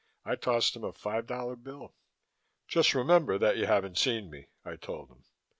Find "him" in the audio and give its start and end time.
0.75-0.83, 5.11-5.25